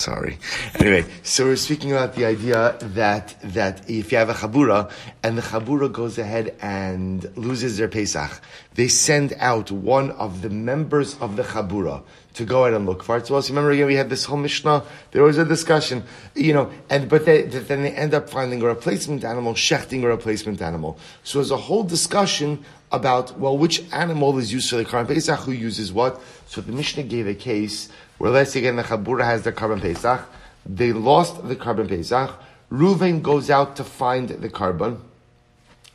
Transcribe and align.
Sorry. 0.00 0.38
Anyway, 0.74 1.04
so 1.22 1.44
we're 1.44 1.54
speaking 1.56 1.92
about 1.92 2.14
the 2.14 2.24
idea 2.24 2.76
that 2.80 3.36
that 3.54 3.88
if 3.88 4.10
you 4.10 4.18
have 4.18 4.28
a 4.28 4.34
chabura 4.34 4.90
and 5.22 5.38
the 5.38 5.42
chabura 5.42 5.90
goes 5.90 6.18
ahead 6.18 6.56
and 6.60 7.24
loses 7.36 7.78
their 7.78 7.86
Pesach, 7.86 8.40
they 8.74 8.88
send 8.88 9.34
out 9.38 9.70
one 9.70 10.10
of 10.10 10.42
the 10.42 10.50
members 10.50 11.16
of 11.20 11.36
the 11.36 11.44
chabura 11.44 12.02
to 12.34 12.44
go 12.44 12.64
out 12.64 12.74
and 12.74 12.86
look 12.86 13.04
for 13.04 13.18
it. 13.18 13.28
So 13.28 13.36
also 13.36 13.52
remember 13.52 13.70
again 13.70 13.86
we 13.86 13.94
had 13.94 14.10
this 14.10 14.24
whole 14.24 14.36
Mishnah. 14.36 14.82
There 15.12 15.22
was 15.22 15.38
a 15.38 15.44
discussion, 15.44 16.02
you 16.34 16.52
know, 16.52 16.72
and 16.90 17.08
but 17.08 17.24
they, 17.24 17.42
then 17.42 17.82
they 17.82 17.92
end 17.92 18.14
up 18.14 18.28
finding 18.28 18.62
a 18.62 18.66
replacement 18.66 19.22
animal, 19.24 19.54
shechting 19.54 20.02
a 20.02 20.08
replacement 20.08 20.60
animal. 20.60 20.98
So 21.22 21.38
there's 21.38 21.52
a 21.52 21.56
whole 21.56 21.84
discussion 21.84 22.64
about 22.94 23.38
well 23.38 23.56
which 23.56 23.82
animal 23.92 24.38
is 24.38 24.52
used 24.52 24.70
for 24.70 24.76
the 24.76 24.84
Karban 24.84 25.08
Pesach, 25.08 25.40
who 25.40 25.52
uses 25.52 25.92
what. 25.92 26.20
So 26.46 26.60
the 26.60 26.72
Mishnah 26.72 27.04
gave 27.04 27.26
a 27.26 27.34
case 27.34 27.88
where 28.18 28.30
let's 28.30 28.52
say 28.52 28.60
again 28.60 28.76
the 28.76 28.82
Chabura 28.82 29.24
has 29.24 29.42
the 29.42 29.52
Karban 29.52 29.80
Pesach, 29.80 30.28
they 30.66 30.92
lost 30.92 31.46
the 31.46 31.56
Karban 31.56 31.88
Pesach, 31.88 32.30
Reuven 32.70 33.22
goes 33.22 33.50
out 33.50 33.76
to 33.76 33.84
find 33.84 34.28
the 34.28 34.48
Karban. 34.48 34.98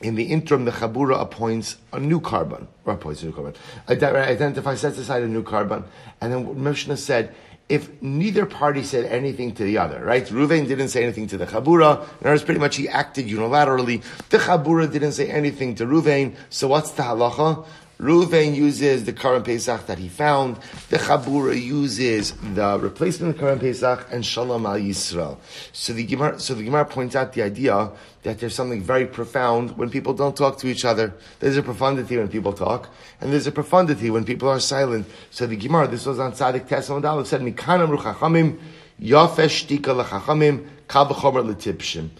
In 0.00 0.14
the 0.14 0.24
interim, 0.24 0.64
the 0.64 0.70
Chabura 0.70 1.20
appoints 1.20 1.76
a 1.92 1.98
new 1.98 2.20
Karban, 2.20 2.68
or 2.84 2.94
appoints 2.94 3.22
a 3.22 3.26
new 3.26 3.32
Karban, 3.32 3.56
identifies, 3.88 4.80
sets 4.80 4.96
aside 4.96 5.24
a 5.24 5.28
new 5.28 5.42
Karban, 5.42 5.82
and 6.20 6.32
then 6.32 6.62
Mishnah 6.62 6.96
said, 6.96 7.34
if 7.68 8.00
neither 8.00 8.46
party 8.46 8.82
said 8.82 9.04
anything 9.04 9.54
to 9.54 9.64
the 9.64 9.78
other, 9.78 10.02
right? 10.02 10.24
Reuven 10.26 10.66
didn't 10.66 10.88
say 10.88 11.02
anything 11.02 11.26
to 11.28 11.36
the 11.36 11.46
Chabura, 11.46 12.06
and 12.20 12.30
was 12.30 12.42
pretty 12.42 12.60
much 12.60 12.76
he 12.76 12.88
acted 12.88 13.26
unilaterally. 13.26 14.02
The 14.30 14.38
Chabura 14.38 14.90
didn't 14.90 15.12
say 15.12 15.28
anything 15.30 15.74
to 15.76 15.84
Reuven, 15.84 16.34
so 16.48 16.68
what's 16.68 16.92
the 16.92 17.02
halacha? 17.02 17.66
Reuven 18.00 18.54
uses 18.54 19.04
the 19.04 19.12
Karban 19.12 19.44
Pesach 19.44 19.86
that 19.86 19.98
he 19.98 20.08
found. 20.08 20.56
The 20.88 20.98
Chabura 20.98 21.60
uses 21.60 22.32
the 22.54 22.78
replacement 22.80 23.34
of 23.34 23.42
Karban 23.42 23.58
Pesach 23.58 24.06
and 24.12 24.24
Shalom 24.24 24.66
al 24.66 24.76
Yisrael. 24.76 25.36
So 25.72 25.92
the 25.92 26.04
Gemara, 26.04 26.38
so 26.38 26.54
the 26.54 26.62
Gemara 26.62 26.84
points 26.84 27.16
out 27.16 27.32
the 27.32 27.42
idea 27.42 27.90
that 28.22 28.38
there's 28.38 28.54
something 28.54 28.80
very 28.80 29.04
profound 29.04 29.76
when 29.76 29.90
people 29.90 30.14
don't 30.14 30.36
talk 30.36 30.58
to 30.58 30.68
each 30.68 30.84
other. 30.84 31.12
There's 31.40 31.56
a 31.56 31.62
profundity 31.62 32.16
when 32.16 32.28
people 32.28 32.52
talk, 32.52 32.88
and 33.20 33.32
there's 33.32 33.48
a 33.48 33.52
profundity 33.52 34.10
when 34.10 34.24
people 34.24 34.48
are 34.48 34.60
silent. 34.60 35.08
So 35.30 35.48
the 35.48 35.56
Gemara, 35.56 35.88
this 35.88 36.06
was 36.06 36.20
on 36.20 36.32
Tzadik 36.32 36.68
Tesla 36.68 37.04
Aleph, 37.04 37.26
said, 37.26 37.40
Mikanam 37.40 37.96
ruchachamim, 37.96 38.60
yafesh 39.02 39.66
tika 39.66 39.90
lechachamim, 39.90 40.68
kal 40.86 41.06
v'chomer 41.08 41.44
l'tipshim. 41.44 42.10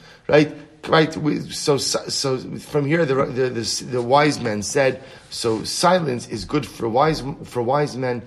Right? 0.86 1.14
right? 1.16 1.42
So, 1.44 1.76
so 1.76 2.38
from 2.38 2.86
here, 2.86 3.04
the, 3.04 3.14
the, 3.26 3.48
the, 3.50 3.84
the, 3.90 4.02
wise 4.02 4.40
men 4.40 4.62
said, 4.62 5.02
so 5.30 5.64
silence 5.64 6.28
is 6.28 6.44
good 6.44 6.66
for 6.66 6.88
wise 6.88 7.22
for 7.44 7.62
wise 7.62 7.96
men. 7.96 8.22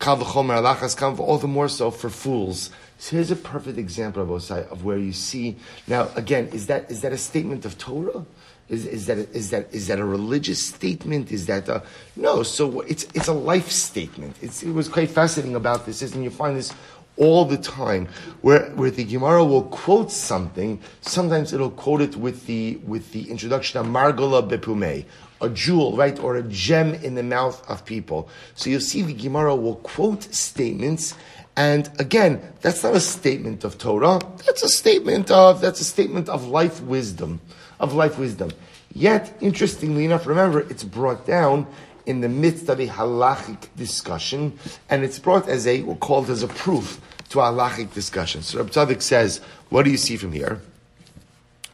All 0.00 1.38
the 1.38 1.48
more 1.48 1.68
so 1.68 1.90
for 1.90 2.10
fools. 2.10 2.70
So 2.98 3.16
here's 3.16 3.30
a 3.30 3.36
perfect 3.36 3.78
example 3.78 4.22
of 4.22 4.28
Osai, 4.28 4.70
of 4.70 4.84
where 4.84 4.98
you 4.98 5.12
see 5.12 5.56
now 5.86 6.08
again 6.14 6.48
is 6.48 6.68
that 6.68 6.90
is 6.90 7.00
that 7.02 7.12
a 7.12 7.18
statement 7.18 7.64
of 7.64 7.76
Torah? 7.76 8.24
Is, 8.68 8.86
is 8.86 9.06
that 9.06 9.18
is 9.18 9.50
that 9.50 9.68
is 9.74 9.88
that 9.88 9.98
a 9.98 10.04
religious 10.04 10.64
statement? 10.64 11.30
Is 11.30 11.46
that 11.46 11.68
a 11.68 11.82
no? 12.16 12.42
So 12.42 12.80
it's 12.80 13.04
it's 13.14 13.28
a 13.28 13.34
life 13.34 13.70
statement. 13.70 14.36
It's, 14.40 14.62
it 14.62 14.72
was 14.72 14.88
quite 14.88 15.10
fascinating 15.10 15.54
about 15.54 15.84
this, 15.84 16.00
is 16.00 16.14
and 16.14 16.24
you 16.24 16.30
find 16.30 16.56
this 16.56 16.72
all 17.16 17.44
the 17.44 17.56
time, 17.56 18.08
where, 18.40 18.70
where 18.70 18.90
the 18.90 19.04
Gemara 19.04 19.44
will 19.44 19.64
quote 19.64 20.10
something, 20.10 20.80
sometimes 21.00 21.52
it'll 21.52 21.70
quote 21.70 22.00
it 22.00 22.16
with 22.16 22.46
the, 22.46 22.76
with 22.84 23.12
the 23.12 23.30
introduction 23.30 23.78
of 23.78 23.86
Margola 23.86 24.48
Bepume, 24.48 25.04
a 25.40 25.48
jewel, 25.50 25.96
right, 25.96 26.18
or 26.18 26.36
a 26.36 26.42
gem 26.42 26.94
in 26.94 27.14
the 27.14 27.22
mouth 27.22 27.64
of 27.68 27.84
people. 27.84 28.28
So 28.54 28.70
you'll 28.70 28.80
see 28.80 29.02
the 29.02 29.12
Gemara 29.12 29.54
will 29.54 29.76
quote 29.76 30.24
statements, 30.34 31.14
and 31.56 31.88
again, 32.00 32.40
that's 32.62 32.82
not 32.82 32.96
a 32.96 33.00
statement 33.00 33.62
of 33.62 33.78
Torah, 33.78 34.20
that's 34.44 34.64
a 34.64 34.68
statement 34.68 35.30
of, 35.30 35.60
that's 35.60 35.80
a 35.80 35.84
statement 35.84 36.28
of 36.28 36.48
life 36.48 36.80
wisdom, 36.82 37.40
of 37.78 37.94
life 37.94 38.18
wisdom. 38.18 38.50
Yet, 38.92 39.36
interestingly 39.40 40.04
enough, 40.04 40.26
remember, 40.26 40.60
it's 40.60 40.84
brought 40.84 41.26
down 41.26 41.66
in 42.06 42.20
the 42.20 42.28
midst 42.28 42.68
of 42.68 42.80
a 42.80 42.86
halachic 42.86 43.68
discussion, 43.76 44.58
and 44.90 45.04
it's 45.04 45.18
brought 45.18 45.48
as 45.48 45.66
a, 45.66 45.82
or 45.82 45.96
called 45.96 46.30
as 46.30 46.42
a 46.42 46.48
proof 46.48 47.00
to 47.30 47.40
a 47.40 47.44
halachic 47.44 47.92
discussion. 47.94 48.42
So 48.42 48.58
Rab 48.58 48.70
Tzadik 48.70 49.02
says, 49.02 49.40
what 49.70 49.84
do 49.84 49.90
you 49.90 49.96
see 49.96 50.16
from 50.16 50.32
here? 50.32 50.60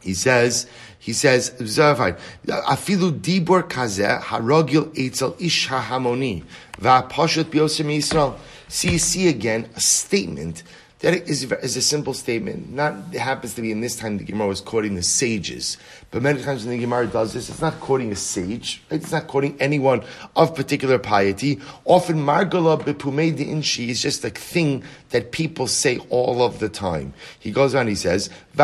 He 0.01 0.13
says, 0.13 0.67
he 0.97 1.13
says, 1.13 1.51
afilu 1.51 3.11
dibor 3.19 3.63
kazeh 3.63 4.21
harogil 4.21 4.91
etzel 4.97 5.35
ish 5.39 5.67
hahamoni 5.67 6.43
va'pashut 6.79 7.45
biosim 7.45 7.87
Yisrael. 7.95 8.37
See, 8.67 8.97
see 8.97 9.27
again 9.27 9.69
a 9.75 9.81
statement 9.81 10.63
that 11.01 11.27
is, 11.27 11.43
is 11.43 11.77
a 11.77 11.81
simple 11.81 12.13
statement. 12.13 12.71
Not 12.71 12.93
it 13.11 13.19
happens 13.19 13.55
to 13.55 13.61
be 13.61 13.71
in 13.71 13.81
this 13.81 13.95
time 13.95 14.19
the 14.19 14.23
Gemara 14.23 14.47
was 14.47 14.61
quoting 14.61 14.93
the 14.93 15.01
sages, 15.01 15.77
but 16.11 16.21
many 16.21 16.43
times 16.43 16.63
when 16.63 16.75
the 16.75 16.81
Gemara 16.81 17.07
does 17.07 17.33
this, 17.33 17.49
it's 17.49 17.61
not 17.61 17.79
quoting 17.79 18.11
a 18.11 18.15
sage. 18.15 18.83
Right? 18.91 19.01
It's 19.01 19.11
not 19.11 19.25
quoting 19.25 19.57
anyone 19.59 20.03
of 20.35 20.55
particular 20.55 20.99
piety. 20.99 21.59
Often 21.85 22.17
margala 22.17 22.79
bepume 22.79 23.35
inshi 23.35 23.87
is 23.87 24.01
just 24.01 24.23
a 24.23 24.29
thing 24.29 24.83
that 25.09 25.31
people 25.31 25.65
say 25.65 25.97
all 26.09 26.43
of 26.43 26.59
the 26.59 26.69
time. 26.69 27.15
He 27.39 27.49
goes 27.49 27.73
on. 27.73 27.87
He 27.87 27.95
says, 27.95 28.29
You 28.55 28.63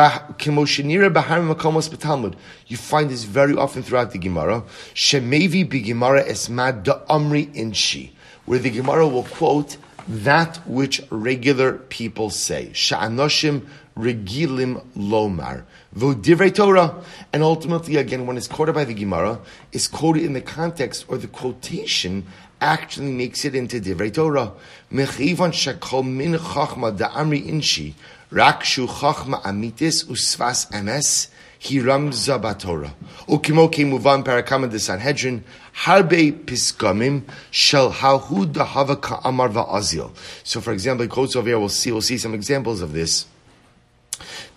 find 2.76 3.10
this 3.10 3.24
very 3.24 3.56
often 3.56 3.82
throughout 3.82 4.12
the 4.12 4.18
Gemara. 4.18 4.62
Shemevi 4.94 5.68
be 5.68 5.80
Gemara 5.80 6.22
esmad 6.22 6.84
da 6.84 7.00
amri 7.06 7.52
inshi, 7.54 8.10
where 8.44 8.60
the 8.60 8.70
Gemara 8.70 9.08
will 9.08 9.24
quote 9.24 9.76
that 10.08 10.56
which 10.66 11.02
regular 11.10 11.74
people 11.74 12.30
say. 12.30 12.70
Sha'anoshim 12.72 13.66
regilim 13.96 14.84
lomar. 14.96 15.64
Vodivrei 15.94 16.54
Torah. 16.54 17.02
And 17.32 17.42
ultimately, 17.42 17.96
again, 17.96 18.26
when 18.26 18.36
it's 18.36 18.48
quoted 18.48 18.74
by 18.74 18.84
the 18.84 18.94
Gemara, 18.94 19.40
is 19.72 19.86
quoted 19.86 20.24
in 20.24 20.32
the 20.32 20.40
context 20.40 21.04
or 21.08 21.18
the 21.18 21.28
quotation 21.28 22.26
actually 22.60 23.12
makes 23.12 23.44
it 23.44 23.54
into 23.54 23.80
Divrei 23.80 24.12
Torah. 24.12 24.52
Mechivan 24.92 25.52
shakol 25.52 26.04
min 26.04 26.34
chachma 26.34 26.96
da'amri 26.96 27.46
inshi. 27.46 27.94
Rakshu 28.32 28.86
chachma 28.86 29.42
amitis 29.42 30.04
usvas 30.06 30.70
emes. 30.72 31.28
Hiram 31.60 32.10
Zabatora. 32.10 32.92
Ukimo 33.26 33.68
muvan 33.68 34.22
parakama 34.22 34.70
de 34.70 34.78
Sanhedrin. 34.78 35.42
Harbe 35.74 36.32
piskamim 36.44 37.22
shel 37.50 37.90
hahu 37.90 38.46
dahava 38.46 39.00
ka'amar 39.00 39.48
va'azil. 39.48 40.12
So, 40.44 40.60
for 40.60 40.72
example, 40.72 41.02
he 41.02 41.08
quotes 41.08 41.34
over 41.34 41.48
here, 41.48 41.58
we'll 41.58 41.68
see, 41.68 41.90
we'll 41.90 42.00
see 42.00 42.16
some 42.16 42.32
examples 42.32 42.80
of 42.80 42.92
this. 42.92 43.26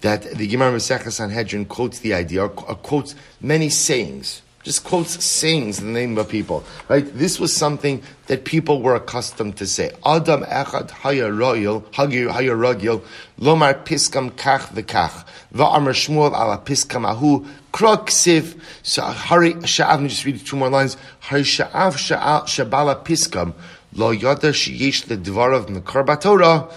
That 0.01 0.35
the 0.35 0.45
Gemara 0.45 0.73
Masechah 0.73 1.11
Sanhedrin 1.11 1.65
quotes 1.65 1.99
the 1.99 2.13
idea, 2.13 2.43
or 2.43 2.49
quotes 2.49 3.15
many 3.41 3.69
sayings 3.69 4.43
just 4.63 4.83
quotes 4.83 5.23
sayings 5.23 5.79
in 5.79 5.87
the 5.87 5.99
name 5.99 6.17
of 6.17 6.29
people, 6.29 6.63
right? 6.87 7.05
This 7.17 7.39
was 7.39 7.55
something 7.55 8.03
that 8.27 8.45
people 8.45 8.81
were 8.81 8.95
accustomed 8.95 9.57
to 9.57 9.65
say. 9.65 9.91
Adam 10.05 10.43
echad 10.43 10.91
haya 10.91 11.31
royal, 11.31 11.83
haya 11.93 12.27
rogil, 12.27 13.01
lomar 13.39 13.83
piskam 13.83 14.31
kach 14.31 14.67
v'kach, 14.73 15.25
va'amar 15.53 15.93
shmuel 15.93 16.33
ala 16.33 16.61
piskam 16.63 17.05
ahu, 17.09 17.45
krok 17.71 18.09
siv, 18.09 18.59
so 18.83 19.01
hari 19.01 19.53
sha'av, 19.53 19.89
let 19.89 20.01
me 20.01 20.09
just 20.09 20.25
read 20.25 20.45
two 20.45 20.55
more 20.55 20.69
lines, 20.69 20.97
hari 21.19 21.41
sha'av 21.41 21.95
shabala 21.95 23.03
piskam, 23.03 23.53
lo 23.93 24.11
yada 24.11 24.51
sheyesh 24.51 25.05
ledvarav 25.07 25.67
mekar 25.67 26.05
batorah, 26.05 26.71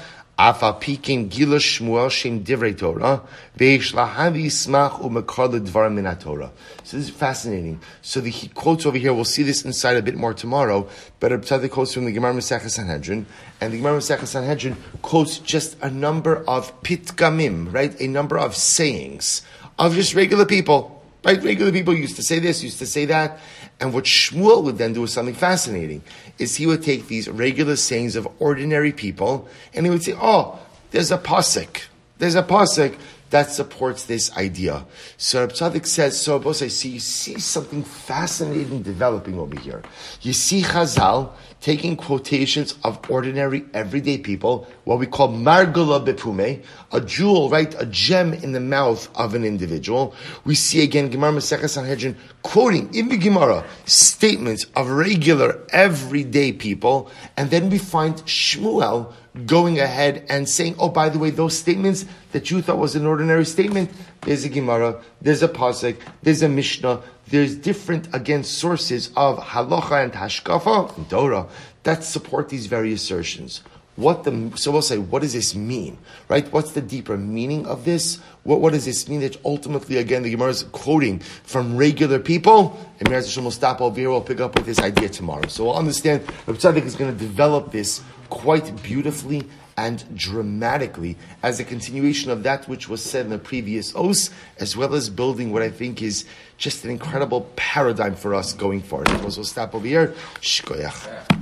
So 6.82 6.96
this 6.96 7.08
is 7.08 7.10
fascinating. 7.10 7.80
So 8.02 8.20
the 8.20 8.30
he 8.30 8.48
quotes 8.48 8.84
over 8.84 8.98
here, 8.98 9.14
we'll 9.14 9.24
see 9.24 9.44
this 9.44 9.64
inside 9.64 9.96
a 9.96 10.02
bit 10.02 10.16
more 10.16 10.34
tomorrow, 10.34 10.88
but 11.20 11.30
Abtadi 11.30 11.70
quotes 11.70 11.94
from 11.94 12.04
the 12.04 12.12
Gemara 12.12 12.34
Masechah 12.34 12.68
Sanhedrin, 12.68 13.26
and 13.60 13.72
the 13.72 13.76
Gemara 13.76 13.98
Masechah 13.98 14.26
Sanhedrin 14.26 14.76
quotes 15.02 15.38
just 15.38 15.76
a 15.80 15.90
number 15.90 16.44
of 16.48 16.82
pitgamim, 16.82 17.72
right? 17.72 17.98
A 18.00 18.08
number 18.08 18.36
of 18.36 18.56
sayings 18.56 19.42
of 19.78 19.94
just 19.94 20.14
regular 20.14 20.46
people. 20.46 20.93
Right? 21.24 21.42
Regular 21.42 21.72
people 21.72 21.94
used 21.94 22.16
to 22.16 22.22
say 22.22 22.38
this, 22.38 22.62
used 22.62 22.78
to 22.80 22.86
say 22.86 23.06
that. 23.06 23.38
And 23.80 23.92
what 23.94 24.04
Shmuel 24.04 24.62
would 24.64 24.78
then 24.78 24.92
do 24.92 25.04
is 25.04 25.12
something 25.12 25.34
fascinating, 25.34 26.02
is 26.38 26.56
he 26.56 26.66
would 26.66 26.82
take 26.82 27.08
these 27.08 27.28
regular 27.28 27.76
sayings 27.76 28.14
of 28.14 28.28
ordinary 28.38 28.92
people, 28.92 29.48
and 29.72 29.86
he 29.86 29.90
would 29.90 30.02
say, 30.02 30.14
oh, 30.16 30.58
there's 30.90 31.10
a 31.10 31.18
pasuk. 31.18 31.82
There's 32.18 32.34
a 32.34 32.42
pasuk 32.42 32.96
that 33.34 33.50
supports 33.50 34.04
this 34.04 34.30
idea. 34.36 34.86
So 35.16 35.40
Rab 35.40 35.50
Tzadik 35.50 35.86
says, 35.86 36.20
so 36.20 36.40
I 36.48 36.52
see, 36.52 36.90
you 36.90 37.00
see 37.00 37.40
something 37.40 37.82
fascinating 37.82 38.82
developing 38.82 39.40
over 39.40 39.58
here. 39.58 39.82
You 40.20 40.32
see 40.32 40.62
Chazal 40.62 41.32
taking 41.60 41.96
quotations 41.96 42.76
of 42.84 43.00
ordinary, 43.10 43.64
everyday 43.74 44.18
people, 44.18 44.68
what 44.84 45.00
we 45.00 45.08
call 45.08 45.30
margula 45.30 46.06
bepume, 46.06 46.62
a 46.92 47.00
jewel, 47.00 47.50
right, 47.50 47.74
a 47.76 47.86
gem 47.86 48.34
in 48.34 48.52
the 48.52 48.60
mouth 48.60 49.10
of 49.16 49.34
an 49.34 49.44
individual. 49.44 50.14
We 50.44 50.54
see 50.54 50.84
again 50.84 51.10
Gemara 51.10 51.32
Masechah 51.32 51.68
Sanhedrin 51.68 52.16
quoting 52.44 52.94
in 52.94 53.08
the 53.08 53.16
Gemara 53.16 53.64
statements 53.84 54.66
of 54.76 54.88
regular, 54.88 55.60
everyday 55.70 56.52
people, 56.52 57.10
and 57.36 57.50
then 57.50 57.68
we 57.68 57.78
find 57.78 58.14
Shmuel 58.26 59.12
going 59.46 59.80
ahead 59.80 60.24
and 60.28 60.48
saying, 60.48 60.76
oh, 60.78 60.88
by 60.88 61.08
the 61.08 61.18
way, 61.18 61.30
those 61.30 61.56
statements 61.58 62.04
that 62.32 62.50
you 62.50 62.62
thought 62.62 62.78
was 62.78 62.94
an 62.94 63.06
ordinary 63.06 63.44
statement, 63.44 63.90
there's 64.22 64.44
a 64.44 64.48
Gemara, 64.48 65.02
there's 65.20 65.42
a 65.42 65.48
Pasuk, 65.48 65.96
there's 66.22 66.42
a 66.42 66.48
Mishnah, 66.48 67.02
there's 67.28 67.56
different, 67.56 68.14
again, 68.14 68.44
sources 68.44 69.10
of 69.16 69.38
halacha 69.38 70.04
and 70.04 70.12
hashkafa 70.12 70.96
and 70.96 71.10
Torah 71.10 71.48
that 71.84 72.02
support 72.02 72.48
these 72.48 72.66
very 72.66 72.92
assertions. 72.92 73.62
What 73.96 74.24
the 74.24 74.50
so 74.56 74.72
we'll 74.72 74.82
say, 74.82 74.98
what 74.98 75.22
does 75.22 75.34
this 75.34 75.54
mean? 75.54 75.98
Right? 76.28 76.50
What's 76.52 76.72
the 76.72 76.80
deeper 76.80 77.16
meaning 77.16 77.64
of 77.64 77.84
this? 77.84 78.18
What, 78.42 78.60
what 78.60 78.72
does 78.72 78.86
this 78.86 79.08
mean? 79.08 79.20
That 79.20 79.36
ultimately, 79.44 79.98
again, 79.98 80.24
the 80.24 80.30
Gemara 80.30 80.50
is 80.50 80.64
quoting 80.72 81.20
from 81.20 81.76
regular 81.76 82.18
people, 82.18 82.76
and 82.98 83.08
Meir 83.08 83.20
Hashem 83.20 83.44
will 83.44 83.52
stop 83.52 83.80
over 83.80 83.96
here. 83.96 84.10
We'll 84.10 84.20
pick 84.20 84.40
up 84.40 84.56
with 84.56 84.66
this 84.66 84.80
idea 84.80 85.08
tomorrow. 85.08 85.46
So 85.46 85.66
we'll 85.66 85.76
understand. 85.76 86.22
Rabbi 86.46 86.58
Tzadok 86.58 86.84
is 86.84 86.96
going 86.96 87.12
to 87.12 87.18
develop 87.18 87.70
this 87.70 88.02
quite 88.30 88.82
beautifully 88.82 89.44
and 89.76 90.04
dramatically 90.16 91.16
as 91.42 91.58
a 91.58 91.64
continuation 91.64 92.30
of 92.30 92.44
that 92.44 92.68
which 92.68 92.88
was 92.88 93.02
said 93.02 93.24
in 93.24 93.30
the 93.30 93.38
previous 93.38 93.94
os, 93.96 94.30
as 94.58 94.76
well 94.76 94.94
as 94.94 95.10
building 95.10 95.52
what 95.52 95.62
I 95.62 95.70
think 95.70 96.00
is 96.02 96.24
just 96.56 96.84
an 96.84 96.90
incredible 96.90 97.50
paradigm 97.56 98.14
for 98.14 98.34
us 98.34 98.52
going 98.52 98.82
forward. 98.82 99.08
We'll 99.20 99.30
stop 99.30 99.74
over 99.74 99.86
here. 99.86 100.14
Shkoyach. 100.40 101.33